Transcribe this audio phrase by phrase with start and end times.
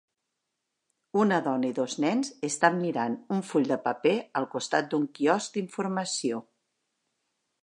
[1.23, 5.57] Una dona i dos nens estan mirant un full de paper al costat d'un quiosc
[5.61, 6.45] d'informació.